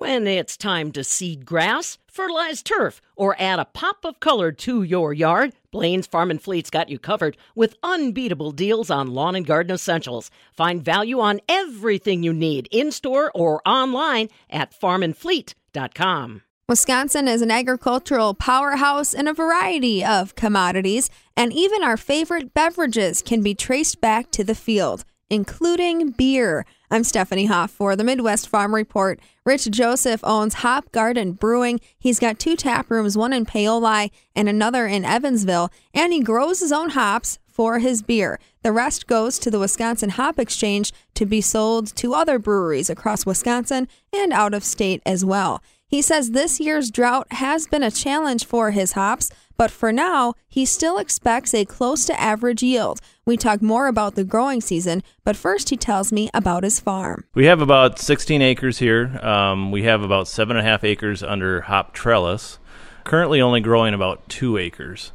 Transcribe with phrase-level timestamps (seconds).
[0.00, 4.82] When it's time to seed grass, fertilize turf, or add a pop of color to
[4.82, 9.44] your yard, Blain's Farm and Fleet's got you covered with unbeatable deals on lawn and
[9.44, 10.30] garden essentials.
[10.54, 16.42] Find value on everything you need in store or online at farmandfleet.com.
[16.66, 23.20] Wisconsin is an agricultural powerhouse in a variety of commodities, and even our favorite beverages
[23.20, 26.64] can be traced back to the field, including beer.
[26.92, 29.20] I'm Stephanie Hoff for the Midwest Farm Report.
[29.44, 31.78] Rich Joseph owns Hop Garden Brewing.
[31.96, 36.58] He's got two tap rooms, one in Paoli and another in Evansville, and he grows
[36.58, 38.40] his own hops for his beer.
[38.64, 43.24] The rest goes to the Wisconsin Hop Exchange to be sold to other breweries across
[43.24, 45.62] Wisconsin and out of state as well.
[45.90, 50.34] He says this year's drought has been a challenge for his hops, but for now,
[50.46, 53.00] he still expects a close to average yield.
[53.26, 57.24] We talk more about the growing season, but first he tells me about his farm.
[57.34, 59.18] We have about 16 acres here.
[59.20, 62.60] Um, we have about seven and a half acres under hop trellis.
[63.02, 65.10] Currently, only growing about two acres.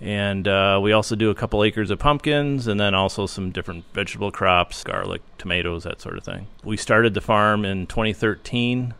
[0.00, 3.84] And uh, we also do a couple acres of pumpkins and then also some different
[3.94, 6.48] vegetable crops, garlic, tomatoes, that sort of thing.
[6.64, 8.92] We started the farm in 2013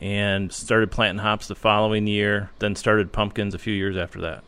[0.00, 4.42] and started planting hops the following year, then started pumpkins a few years after that.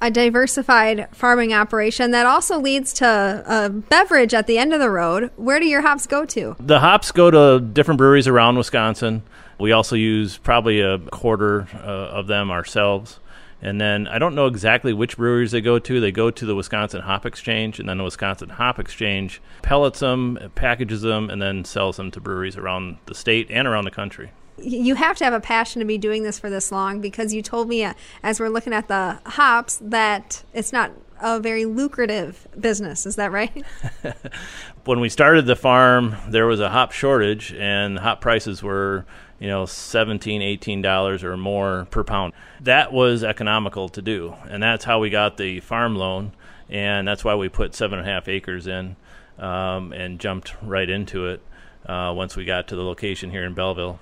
[0.00, 4.90] A diversified farming operation that also leads to a beverage at the end of the
[4.90, 5.30] road.
[5.36, 6.54] Where do your hops go to?
[6.60, 9.22] The hops go to different breweries around Wisconsin.
[9.58, 13.20] We also use probably a quarter uh, of them ourselves.
[13.62, 15.98] And then I don't know exactly which breweries they go to.
[15.98, 20.38] They go to the Wisconsin Hop Exchange, and then the Wisconsin Hop Exchange pellets them,
[20.54, 24.30] packages them, and then sells them to breweries around the state and around the country
[24.58, 27.42] you have to have a passion to be doing this for this long because you
[27.42, 32.46] told me uh, as we're looking at the hops that it's not a very lucrative
[32.58, 33.06] business.
[33.06, 33.64] Is that right?
[34.84, 39.06] when we started the farm, there was a hop shortage, and hop prices were
[39.38, 44.62] you know 17 18 dollars or more per pound that was economical to do and
[44.62, 46.32] that's how we got the farm loan
[46.70, 48.96] and that's why we put seven and a half acres in
[49.38, 51.42] um, and jumped right into it
[51.84, 53.98] uh, once we got to the location here in belleville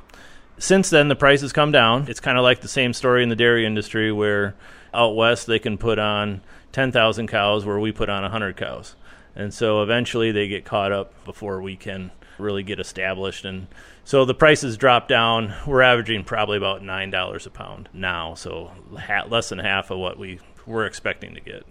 [0.59, 2.06] since then, the prices come down.
[2.09, 4.54] It's kind of like the same story in the dairy industry where
[4.92, 6.41] out west they can put on
[6.72, 8.94] 10,000 cows where we put on 100 cows.
[9.37, 13.44] And so eventually they get caught up before we can really get established.
[13.44, 13.66] And
[14.04, 15.54] so the prices drop down.
[15.66, 18.70] We're averaging probably about $9 a pound now, so
[19.28, 21.64] less than half of what we were expecting to get.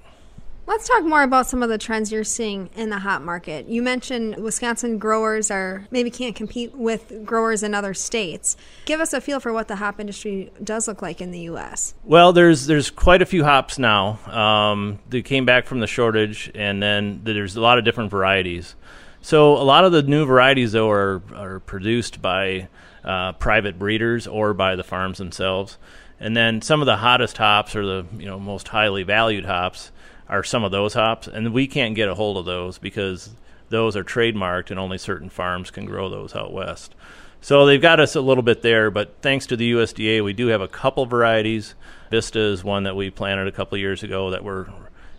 [0.65, 3.67] Let's talk more about some of the trends you're seeing in the hop market.
[3.67, 8.55] You mentioned Wisconsin growers are maybe can't compete with growers in other states.
[8.85, 11.95] Give us a feel for what the hop industry does look like in the U.S.
[12.05, 14.19] Well, there's there's quite a few hops now.
[14.25, 18.75] Um, they came back from the shortage, and then there's a lot of different varieties.
[19.21, 22.69] So a lot of the new varieties, though, are are produced by
[23.03, 25.77] uh, private breeders or by the farms themselves.
[26.21, 29.91] And then some of the hottest hops, or the you know most highly valued hops
[30.33, 33.29] are some of those hops, and we can't get a hold of those because
[33.69, 36.95] those are trademarked and only certain farms can grow those out west.
[37.39, 40.47] So they've got us a little bit there, but thanks to the USDA, we do
[40.47, 41.75] have a couple varieties.
[42.09, 44.65] Vista is one that we planted a couple years ago that we're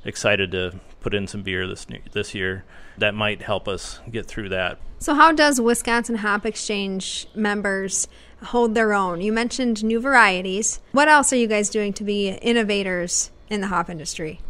[0.05, 2.65] excited to put in some beer this this year.
[2.99, 4.79] That might help us get through that.
[4.99, 8.09] So, how does Wisconsin Hop Exchange members
[8.43, 9.21] hold their own?
[9.21, 10.81] You mentioned new varieties.
[10.91, 14.41] What else are you guys doing to be innovators in the hop industry?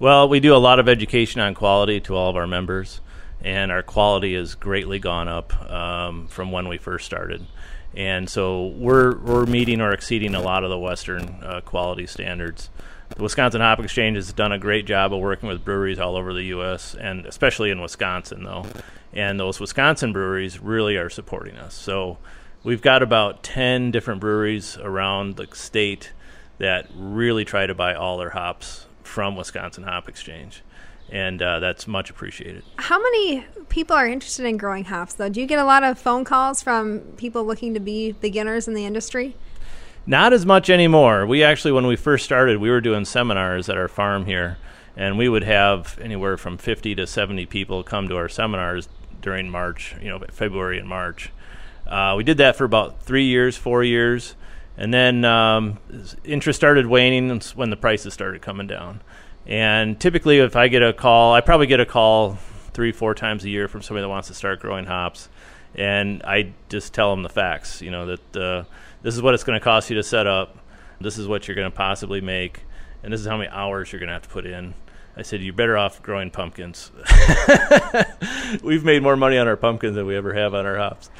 [0.00, 3.02] Well, we do a lot of education on quality to all of our members,
[3.42, 7.46] and our quality has greatly gone up um, from when we first started.
[7.94, 12.70] And so we're we're meeting or exceeding a lot of the Western uh, quality standards.
[13.10, 16.32] The Wisconsin Hop Exchange has done a great job of working with breweries all over
[16.32, 16.94] the U.S.
[16.94, 18.64] and especially in Wisconsin, though.
[19.12, 21.74] And those Wisconsin breweries really are supporting us.
[21.74, 22.16] So
[22.64, 26.12] we've got about 10 different breweries around the state
[26.56, 30.62] that really try to buy all their hops from Wisconsin Hop Exchange.
[31.10, 32.62] And uh, that's much appreciated.
[32.76, 35.28] How many people are interested in growing hops, though?
[35.28, 38.74] Do you get a lot of phone calls from people looking to be beginners in
[38.74, 39.34] the industry?
[40.06, 41.26] Not as much anymore.
[41.26, 44.56] We actually, when we first started, we were doing seminars at our farm here,
[44.96, 48.88] and we would have anywhere from 50 to 70 people come to our seminars
[49.20, 51.30] during March, you know, February and March.
[51.86, 54.36] Uh, we did that for about three years, four years,
[54.80, 55.78] and then um,
[56.24, 59.02] interest started waning when the prices started coming down.
[59.46, 62.38] And typically, if I get a call, I probably get a call
[62.72, 65.28] three, four times a year from somebody that wants to start growing hops.
[65.74, 68.64] And I just tell them the facts, you know, that uh,
[69.02, 70.56] this is what it's going to cost you to set up,
[70.98, 72.62] this is what you're going to possibly make,
[73.02, 74.72] and this is how many hours you're going to have to put in.
[75.14, 76.90] I said, You're better off growing pumpkins.
[78.62, 81.10] We've made more money on our pumpkins than we ever have on our hops.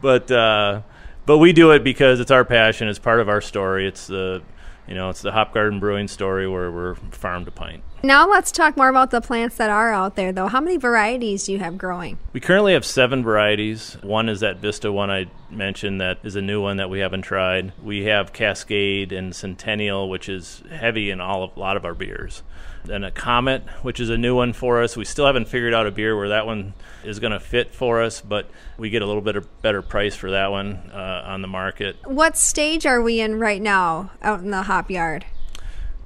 [0.00, 0.82] But, uh,
[1.30, 2.88] but we do it because it's our passion.
[2.88, 3.86] It's part of our story.
[3.86, 4.42] It's the
[4.88, 7.84] you know, it's the Hop Garden Brewing story where we're farm to pint.
[8.02, 10.46] Now let's talk more about the plants that are out there, though.
[10.46, 12.18] How many varieties do you have growing?
[12.32, 13.98] We currently have seven varieties.
[14.00, 17.22] One is that Vista one I mentioned that is a new one that we haven't
[17.22, 17.74] tried.
[17.82, 21.92] We have Cascade and Centennial, which is heavy in all of, a lot of our
[21.92, 22.42] beers.
[22.86, 24.96] Then a Comet, which is a new one for us.
[24.96, 26.72] We still haven't figured out a beer where that one
[27.04, 28.48] is going to fit for us, but
[28.78, 31.96] we get a little bit of better price for that one uh, on the market.
[32.06, 35.26] What stage are we in right now out in the hop yard?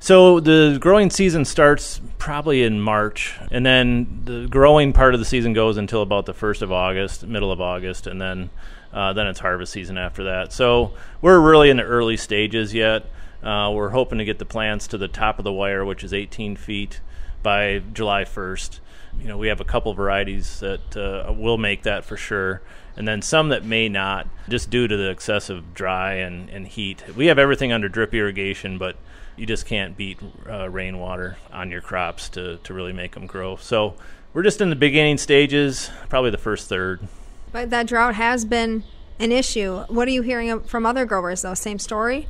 [0.00, 5.26] So the growing season starts probably in March, and then the growing part of the
[5.26, 8.50] season goes until about the first of August, middle of August, and then
[8.93, 10.52] uh, then it's harvest season after that.
[10.52, 13.06] So we're really in the early stages yet.
[13.43, 16.14] Uh, we're hoping to get the plants to the top of the wire, which is
[16.14, 17.00] 18 feet,
[17.43, 18.81] by July 1st.
[19.20, 22.62] You know, we have a couple varieties that uh, will make that for sure,
[22.96, 27.05] and then some that may not, just due to the excessive dry and, and heat.
[27.14, 28.96] We have everything under drip irrigation, but
[29.36, 33.56] you just can't beat uh, rainwater on your crops to, to really make them grow.
[33.56, 33.94] So
[34.32, 37.06] we're just in the beginning stages, probably the first third.
[37.52, 38.84] But that drought has been
[39.19, 39.84] an issue.
[39.88, 41.54] What are you hearing from other growers, though?
[41.54, 42.26] Same story?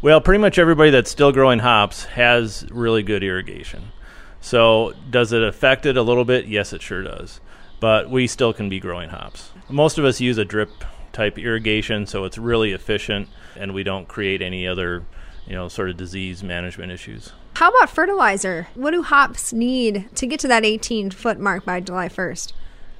[0.00, 3.92] Well, pretty much everybody that's still growing hops has really good irrigation.
[4.40, 6.46] So, does it affect it a little bit?
[6.46, 7.40] Yes, it sure does.
[7.78, 9.50] But we still can be growing hops.
[9.68, 10.70] Most of us use a drip
[11.12, 15.04] type irrigation, so it's really efficient and we don't create any other,
[15.46, 17.32] you know, sort of disease management issues.
[17.54, 18.68] How about fertilizer?
[18.74, 22.52] What do hops need to get to that 18 foot mark by July 1st?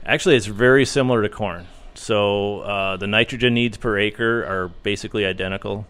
[0.04, 1.66] Actually, it's very similar to corn.
[1.94, 5.86] So, uh, the nitrogen needs per acre are basically identical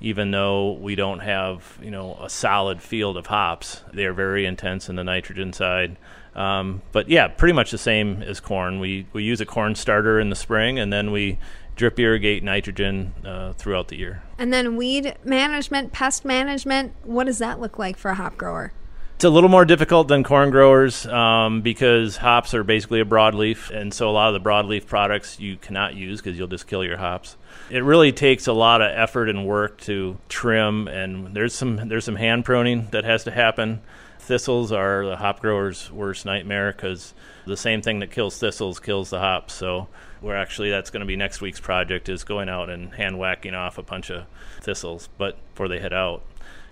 [0.00, 3.82] even though we don't have you know a solid field of hops.
[3.92, 5.96] They are very intense in the nitrogen side.
[6.34, 8.78] Um, but yeah, pretty much the same as corn.
[8.78, 11.38] We we use a corn starter in the spring, and then we
[11.76, 14.22] drip irrigate nitrogen uh, throughout the year.
[14.38, 16.94] And then weed management, pest management.
[17.04, 18.72] What does that look like for a hop grower?
[19.16, 23.70] It's a little more difficult than corn growers um, because hops are basically a broadleaf,
[23.70, 26.84] and so a lot of the broadleaf products you cannot use because you'll just kill
[26.84, 27.38] your hops.
[27.70, 32.04] It really takes a lot of effort and work to trim, and there's some there's
[32.04, 33.80] some hand pruning that has to happen.
[34.26, 37.14] Thistles are the hop grower's worst nightmare because
[37.46, 39.54] the same thing that kills thistles kills the hops.
[39.54, 39.86] So
[40.20, 43.54] we're actually that's going to be next week's project is going out and hand whacking
[43.54, 44.24] off a bunch of
[44.62, 46.24] thistles, but before they head out.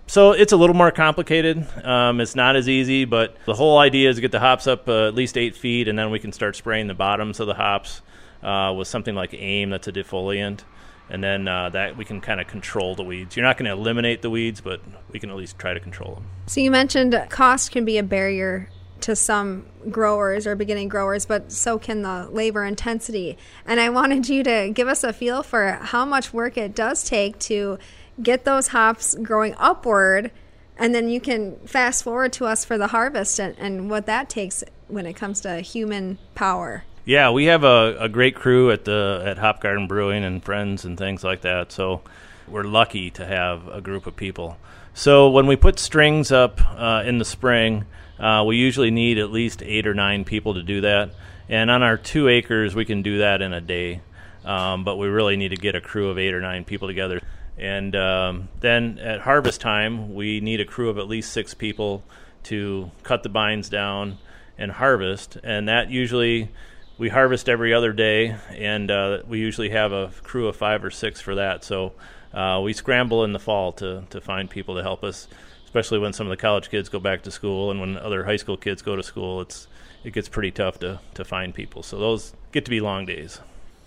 [0.09, 1.65] So it's a little more complicated.
[1.85, 4.89] Um, it's not as easy, but the whole idea is to get the hops up
[4.89, 7.55] uh, at least eight feet, and then we can start spraying the bottoms of the
[7.55, 8.03] hops
[8.43, 10.65] uh, with something like AIM, that's a defoliant,
[11.11, 13.37] and then uh, that we can kind of control the weeds.
[13.37, 14.81] You're not going to eliminate the weeds, but
[15.11, 16.27] we can at least try to control them.
[16.47, 18.69] So you mentioned cost can be a barrier
[19.03, 23.37] to some growers or beginning growers, but so can the labor intensity.
[23.67, 27.05] And I wanted you to give us a feel for how much work it does
[27.05, 27.79] take to
[28.23, 30.31] get those hops growing upward,
[30.79, 34.31] and then you can fast forward to us for the harvest and, and what that
[34.31, 36.85] takes when it comes to human power.
[37.07, 40.87] Yeah, we have a, a great crew at the at Hop Garden Brewing and friends
[40.87, 41.71] and things like that.
[41.71, 42.01] So
[42.49, 44.57] we're lucky to have a group of people.
[44.95, 47.85] So when we put strings up uh, in the spring,
[48.19, 51.11] uh, we usually need at least eight or nine people to do that.
[51.47, 54.01] And on our two acres, we can do that in a day.
[54.47, 57.21] Um, but we really need to get a crew of eight or nine people together.
[57.59, 62.03] And um, then at harvest time, we need a crew of at least six people
[62.45, 64.17] to cut the bines down
[64.57, 65.37] and harvest.
[65.43, 66.51] And that usually
[66.99, 70.91] we harvest every other day, and uh, we usually have a crew of five or
[70.91, 71.65] six for that.
[71.65, 71.93] So
[72.33, 75.29] uh, we scramble in the fall to, to find people to help us,
[75.65, 78.37] especially when some of the college kids go back to school and when other high
[78.37, 79.41] school kids go to school.
[79.41, 79.67] It's
[80.05, 81.83] it gets pretty tough to, to find people.
[81.83, 83.41] So those get to be long days.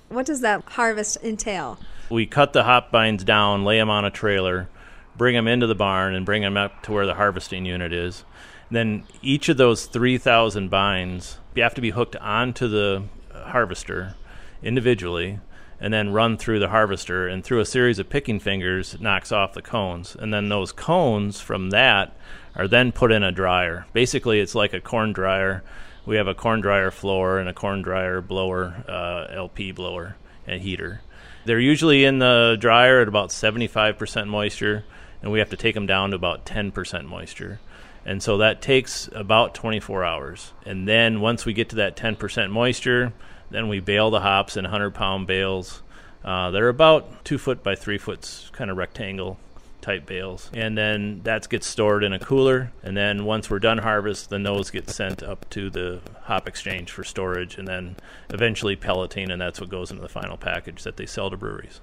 [0.10, 1.78] What does that harvest entail?
[2.10, 4.68] We cut the hop bines down, lay them on a trailer,
[5.16, 8.24] bring them into the barn, and bring them up to where the harvesting unit is.
[8.72, 14.16] Then each of those 3,000 bines you have to be hooked onto the harvester
[14.62, 15.40] individually
[15.80, 19.32] and then run through the harvester and through a series of picking fingers it knocks
[19.32, 20.16] off the cones.
[20.16, 22.16] And then those cones from that
[22.56, 23.86] are then put in a dryer.
[23.94, 25.64] Basically it's like a corn dryer.
[26.06, 30.16] We have a corn dryer floor and a corn dryer blower uh, lp blower
[30.48, 31.02] and heater.
[31.46, 34.84] They're usually in the dryer at about 75% moisture,
[35.22, 37.60] and we have to take them down to about 10% moisture.
[38.08, 40.54] And so that takes about 24 hours.
[40.66, 43.12] And then once we get to that 10% moisture,
[43.52, 45.84] then we bale the hops in 100 pound bales.
[46.24, 49.38] Uh, they're about two foot by three foot kind of rectangle
[49.82, 50.50] type bales.
[50.54, 52.72] And then that gets stored in a cooler.
[52.82, 56.92] And then once we're done harvest, then those get sent up to the hop exchange
[56.92, 57.98] for storage and then
[58.30, 59.30] eventually pelleting.
[59.32, 61.82] And that's what goes into the final package that they sell to breweries.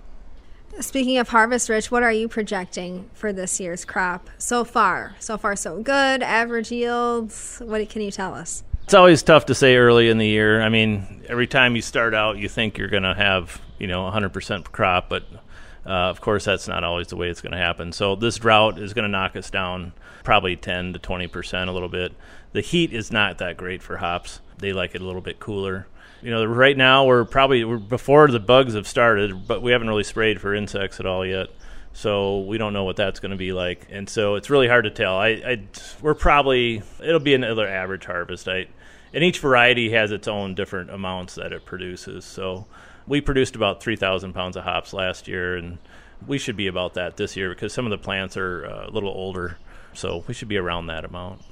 [0.80, 5.14] Speaking of harvest, Rich, what are you projecting for this year's crop so far?
[5.20, 6.20] So far, so good.
[6.20, 7.62] Average yields.
[7.64, 8.64] What can you tell us?
[8.82, 10.60] It's always tough to say early in the year.
[10.60, 14.02] I mean, every time you start out, you think you're going to have you know
[14.10, 15.22] 100% crop, but
[15.86, 17.92] uh, of course that's not always the way it's going to happen.
[17.92, 19.92] So this drought is going to knock us down
[20.24, 22.14] probably 10 to 20% a little bit.
[22.52, 24.40] The heat is not that great for hops.
[24.58, 25.86] They like it a little bit cooler
[26.24, 29.88] you know, right now we're probably we're before the bugs have started, but we haven't
[29.88, 31.48] really sprayed for insects at all yet.
[31.92, 34.84] So we don't know what that's going to be like, and so it's really hard
[34.84, 35.18] to tell.
[35.18, 35.62] I, I
[36.00, 38.48] we're probably it'll be another average harvest.
[38.48, 38.66] I,
[39.12, 42.24] and each variety has its own different amounts that it produces.
[42.24, 42.66] So
[43.06, 45.76] we produced about three thousand pounds of hops last year, and
[46.26, 48.90] we should be about that this year because some of the plants are uh, a
[48.90, 49.58] little older,
[49.92, 51.42] so we should be around that amount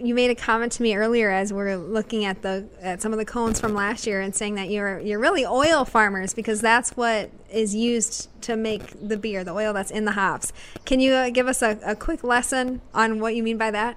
[0.00, 3.18] you made a comment to me earlier as we're looking at the at some of
[3.18, 6.96] the cones from last year and saying that you're you're really oil farmers because that's
[6.96, 10.52] what is used to make the beer, the oil that's in the hops.
[10.84, 13.96] Can you uh, give us a, a quick lesson on what you mean by that?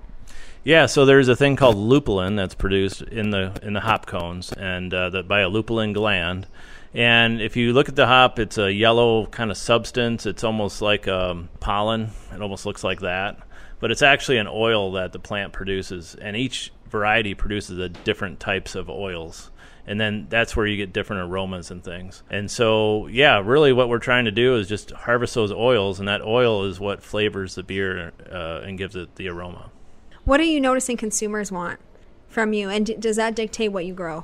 [0.64, 4.52] Yeah, so there's a thing called lupulin that's produced in the in the hop cones,
[4.54, 6.48] and uh, by a lupulin gland.
[6.96, 10.28] And if you look at the hop, it's a yellow kind of substance.
[10.28, 12.12] It's almost like um, pollen.
[12.34, 13.40] It almost looks like that
[13.84, 18.40] but it's actually an oil that the plant produces, and each variety produces a different
[18.40, 19.52] types of oils
[19.86, 22.24] and then that's where you get different aromas and things.
[22.30, 26.08] And so, yeah, really, what we're trying to do is just harvest those oils, and
[26.08, 29.72] that oil is what flavors the beer uh, and gives it the aroma.
[30.24, 31.82] What are you noticing consumers want
[32.30, 34.24] from you, and d- does that dictate what you grow?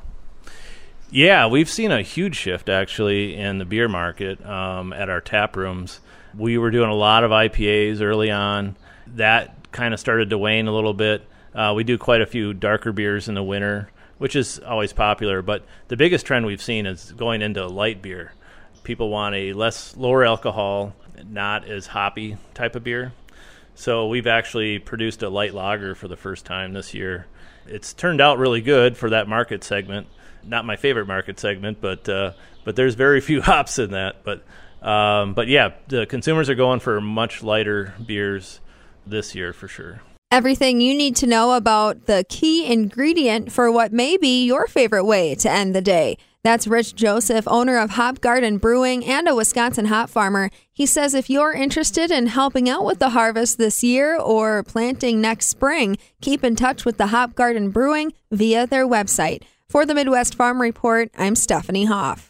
[1.11, 5.57] Yeah, we've seen a huge shift actually in the beer market um, at our tap
[5.57, 5.99] rooms.
[6.37, 8.77] We were doing a lot of IPAs early on
[9.15, 11.25] that kind of started to wane a little bit.
[11.53, 15.41] Uh, we do quite a few darker beers in the winter, which is always popular.
[15.41, 18.33] But the biggest trend we've seen is going into light beer.
[18.83, 20.95] People want a less lower alcohol,
[21.27, 23.13] not as hoppy type of beer.
[23.75, 27.27] So we've actually produced a light lager for the first time this year.
[27.65, 30.07] It's turned out really good for that market segment.
[30.43, 34.23] Not my favorite market segment, but uh, but there's very few hops in that.
[34.23, 34.43] But
[34.85, 38.59] um, but yeah, the consumers are going for much lighter beers
[39.05, 40.01] this year for sure.
[40.31, 45.05] Everything you need to know about the key ingredient for what may be your favorite
[45.05, 46.17] way to end the day.
[46.43, 50.51] That's Rich Joseph, owner of Hop Garden Brewing and a Wisconsin hop farmer.
[50.71, 55.19] He says if you're interested in helping out with the harvest this year or planting
[55.19, 59.43] next spring, keep in touch with the Hop Garden Brewing via their website.
[59.67, 62.28] For the Midwest Farm Report, I'm Stephanie Hoff.